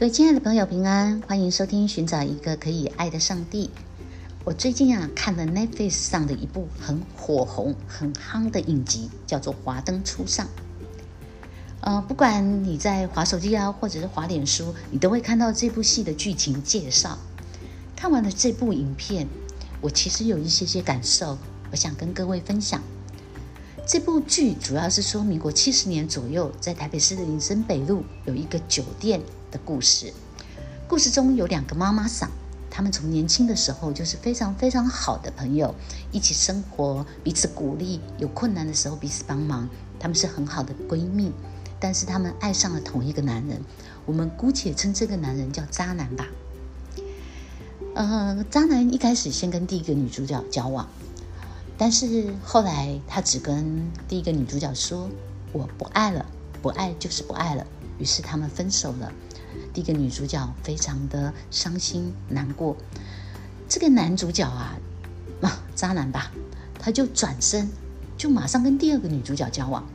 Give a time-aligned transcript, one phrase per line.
[0.00, 3.66] 各位亲爱的朋友，平安，欢迎收听《寻找一个可以爱的上帝》。
[4.44, 10.46] 我最近啊看了 Netflix 上的一部很火红、很夯的影集，叫做《华灯初上》。
[11.82, 17.18] 呃，不管你在滑手机啊，或者是滑脸书，你都会看到这部戏的剧情介绍。
[17.94, 19.28] 看完了这部影片，
[19.82, 21.36] 我其实有一些些感受，
[21.70, 22.80] 我想跟各位分享。
[23.86, 30.12] 这部剧主要是说，民国七十年左右，在台北市的林森北路有一个酒店的故事。
[30.88, 32.30] 故事中有两个妈妈桑，
[32.70, 35.74] 他们从年轻的时候就是非常非常好的朋友，
[36.12, 39.68] 一起生活，彼此鼓励，有困难的时候彼此帮忙，
[39.98, 41.32] 他们是很好的闺蜜。
[41.78, 43.62] 但是他们爱上了同一个男人，
[44.04, 46.26] 我们姑且称这个男人叫渣男吧。
[47.94, 50.88] 呃，渣男一开始先跟第一个女主角交往。
[51.78, 55.08] 但是后来，他只跟第一个女主角说
[55.54, 56.26] ：“我不爱了，
[56.60, 57.66] 不爱就是不爱了。”
[57.98, 59.10] 于是他们分手了。
[59.72, 62.76] 第一个女主角非常的伤心难过。
[63.68, 64.78] 这个男主角啊，
[65.40, 66.32] 啊，渣男吧，
[66.78, 67.68] 他就转身，
[68.16, 69.86] 就马上跟第二个女主角交往。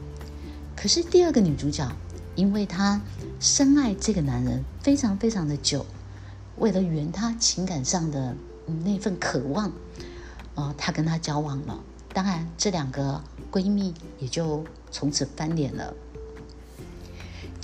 [0.75, 1.89] 可是第二个女主角，
[2.35, 3.01] 因为她
[3.39, 5.85] 深爱这个男人非常非常的久，
[6.57, 8.35] 为了圆她情感上的
[8.83, 9.71] 那份渴望。
[10.55, 11.77] 哦，她跟他交往了，
[12.13, 15.93] 当然这两个闺蜜也就从此翻脸了。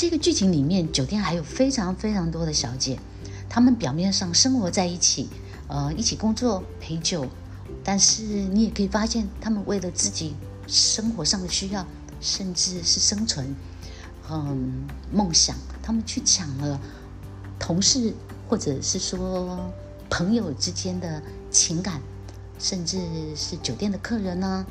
[0.02, 2.98] 这个剧情里面，酒店还有非常非常多的小姐，
[3.48, 5.30] 她们表面上生活在一起，
[5.68, 7.28] 呃，一起工作陪酒，
[7.84, 10.34] 但是你也可以发现，她们为了自己
[10.66, 11.86] 生活上的需要，
[12.20, 13.56] 甚至是生存，
[14.28, 16.82] 嗯，梦想，她们去抢了
[17.60, 18.12] 同事
[18.50, 19.72] 或者是说
[20.10, 22.02] 朋友之间的情感。
[22.58, 22.98] 甚至
[23.36, 24.66] 是酒店的客人呢。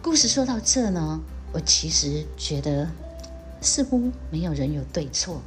[0.00, 1.20] 故事说到这呢，
[1.52, 2.88] 我其实觉得
[3.64, 5.40] 似乎没有人有对错，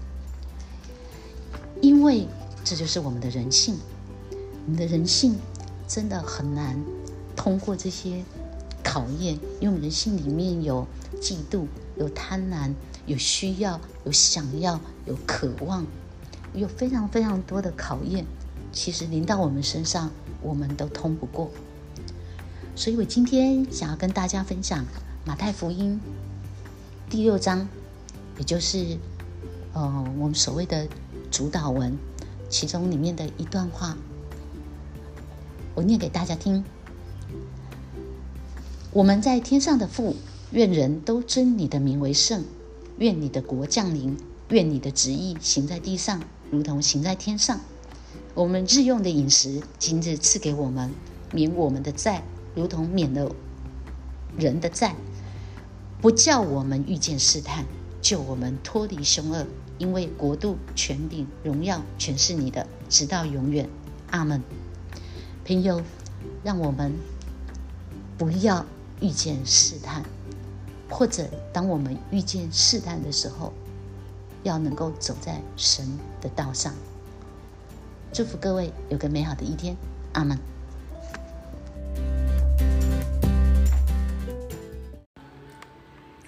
[1.82, 2.28] 因为
[2.66, 3.78] 这就是我们的人性。
[4.66, 5.38] 我们的人性
[5.88, 6.78] 真的很难
[7.36, 8.24] 通过这些
[8.84, 10.86] 考验，因为我们人性里面有
[11.22, 11.66] 嫉妒、
[11.96, 12.74] 有贪婪、
[13.06, 15.86] 有需要、有想要、有渴望，
[16.54, 18.26] 有非常非常多的考验。
[18.74, 20.12] 其实临到我们身上。
[20.40, 21.50] 我们都通不过，
[22.76, 24.86] 所以我今天想要跟大家分享
[25.26, 26.00] 马太福音
[27.10, 27.68] 第六章，
[28.38, 28.98] 也就是
[29.74, 30.88] 呃我们所谓的
[31.32, 31.98] 主导文，
[32.50, 33.98] 其中里面的一段话，
[35.76, 36.64] 我念给大家听。
[38.92, 40.16] 我们在天上的父，
[40.52, 42.44] 愿人都尊你的名为圣，
[42.98, 44.18] 愿你的国降临，
[44.50, 47.60] 愿你的旨意行在地上，如同行在天上。
[48.34, 50.92] 我们日用的饮食，今日赐给我们，
[51.34, 52.24] 免我们的债，
[52.56, 53.36] 如同免了
[54.38, 54.96] 人的债，
[56.02, 57.66] 不叫我们遇见试探，
[58.08, 59.46] 救我们脱离凶恶。
[59.78, 63.68] 因为国度、权柄、荣耀，全是你的，直到永远。
[64.12, 64.42] 阿门。
[65.46, 65.82] 朋友，
[66.42, 66.94] 让我们
[68.18, 68.66] 不要
[69.02, 70.04] 遇见试探，
[70.90, 73.52] 或者当我们遇见试探的时候，
[74.44, 75.86] 要能够走在神
[76.22, 76.74] 的道上。
[78.14, 79.76] 祝福各位有个美好的一天，
[80.14, 80.40] 阿门。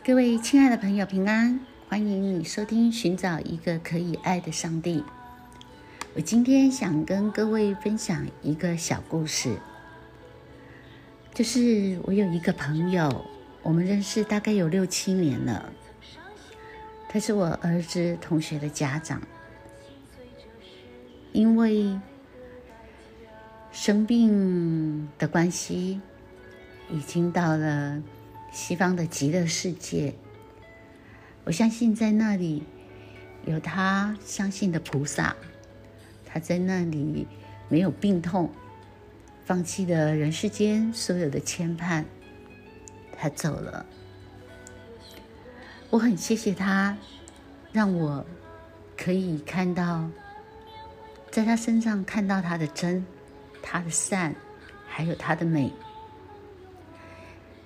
[0.06, 1.59] 各位亲爱的朋友，平安，
[1.90, 5.00] 欢迎你收听《寻找一个可以爱的上帝》。
[6.14, 9.58] 我今天想跟各位分享一个小故事，
[11.34, 13.26] 就是我有一个朋友，
[13.64, 15.74] 我们认识大概有六七年了，
[17.10, 19.20] 他是我儿子同学的家长。
[21.34, 22.00] 因为
[23.72, 26.00] 生病的关系，
[26.92, 28.00] 已经到了
[28.52, 30.14] 西方的极乐世界。
[31.44, 32.64] 我相信在那里
[33.46, 35.36] 有他相信的菩萨，
[36.26, 37.28] 他在那里
[37.68, 38.52] 没有病痛，
[39.46, 42.04] 放弃了人世间所有的牵绊，
[43.18, 43.86] 他走了。
[45.90, 46.96] 我很谢谢他，
[47.72, 48.24] 让我
[48.96, 50.08] 可以看到。
[51.32, 53.06] 在他身上看到他的真，
[53.62, 54.35] 他的善，
[54.88, 55.72] 还有他的美。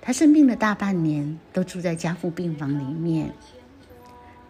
[0.00, 3.32] 他生病了大半年，都住在家父病房里面。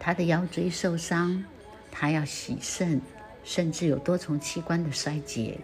[0.05, 1.43] 他的腰椎受伤，
[1.91, 3.01] 他要洗肾，
[3.43, 5.57] 甚至有多重器官的衰竭。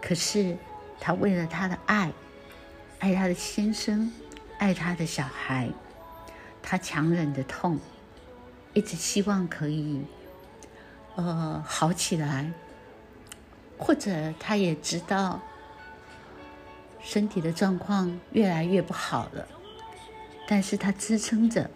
[0.00, 0.56] 可是
[1.00, 2.12] 他为了他的爱，
[3.00, 4.12] 爱他的先生，
[4.56, 5.68] 爱他的小孩，
[6.62, 7.80] 他强忍着痛，
[8.72, 10.00] 一直希望可以。
[11.16, 12.52] 呃，好起来，
[13.76, 15.40] 或者他也知道
[17.00, 19.48] 身体的状况越来越不好了，
[20.46, 21.68] 但是他支撑着，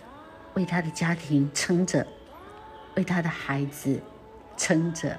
[0.57, 2.07] 为他的家庭撑着，
[2.97, 4.01] 为他的孩子
[4.57, 5.19] 撑着，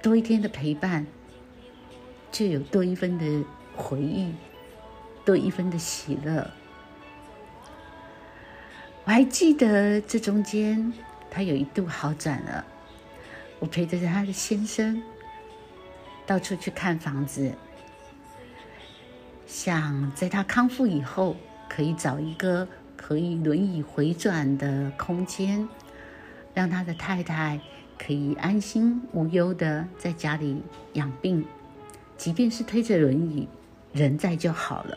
[0.00, 1.04] 多一天的陪伴，
[2.30, 3.44] 就有多一分的
[3.76, 4.32] 回忆，
[5.24, 6.48] 多一分的喜乐。
[9.04, 10.92] 我还记得这中间，
[11.28, 12.64] 他有一度好转了。
[13.58, 15.02] 我陪着他的先生
[16.24, 17.52] 到处去看房子，
[19.46, 21.36] 想在他康复以后，
[21.68, 25.68] 可以找一个可以轮椅回转的空间。
[26.54, 27.60] 让他的太太
[27.98, 30.62] 可以安心无忧的在家里
[30.92, 31.44] 养病，
[32.16, 33.48] 即便是推着轮椅，
[33.92, 34.96] 人在就好了。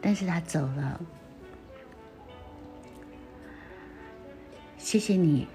[0.00, 1.00] 但是他走了，
[4.76, 5.46] 谢谢你，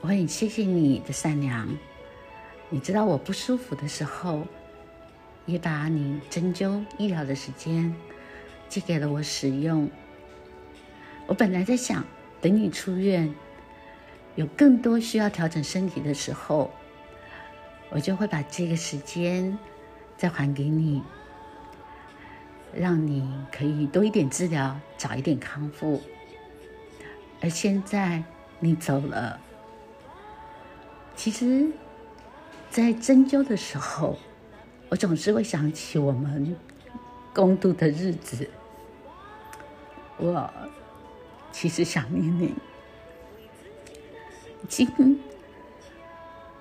[0.00, 1.68] 我很谢谢你的善良。
[2.70, 4.46] 你知道我不舒服的时候，
[5.44, 7.94] 也把你针灸医疗的时间
[8.68, 9.90] 借给了我使用。
[11.26, 12.04] 我本来在想。
[12.40, 13.34] 等你出院，
[14.36, 16.70] 有更多需要调整身体的时候，
[17.90, 19.58] 我就会把这个时间
[20.16, 21.02] 再还给你，
[22.72, 26.00] 让你可以多一点治疗，早一点康复。
[27.40, 28.22] 而现在
[28.60, 29.40] 你走了，
[31.16, 31.68] 其实，
[32.70, 34.16] 在针灸的时候，
[34.90, 36.54] 我总是会想起我们
[37.34, 38.48] 共度的日子，
[40.18, 40.50] 我。
[41.50, 42.54] 其实想念你，
[44.68, 45.18] 今，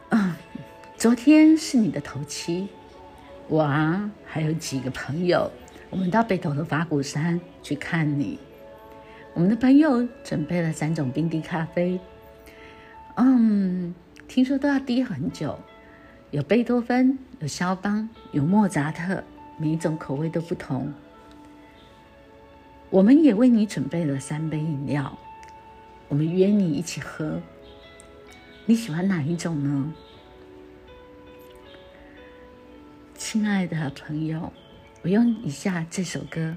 [0.09, 0.33] 嗯，
[0.97, 2.69] 昨天是你的头七，
[3.47, 5.51] 我啊还有几个朋友，
[5.89, 8.39] 我们到北投的法鼓山去看你。
[9.33, 11.99] 我们的朋友准备了三种冰滴咖啡，
[13.17, 13.93] 嗯，
[14.27, 15.59] 听说都要滴很久，
[16.31, 19.23] 有贝多芬，有肖邦，有莫扎特，
[19.59, 20.91] 每一种口味都不同。
[22.89, 25.17] 我们也为你准备了三杯饮料，
[26.07, 27.41] 我们约你一起喝。
[28.65, 29.93] 你喜欢哪一种呢，
[33.15, 34.51] 亲爱的朋友？
[35.03, 36.55] 我用以下这首歌，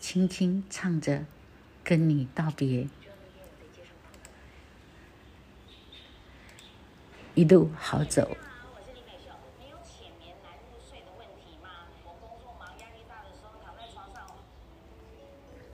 [0.00, 1.24] 轻轻唱着，
[1.82, 2.88] 跟你道别。
[7.34, 8.36] 一路好走。